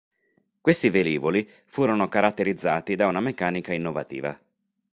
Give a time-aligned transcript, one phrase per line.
[0.59, 4.35] Questi velivoli furono caratterizzati da una meccanica innovativa.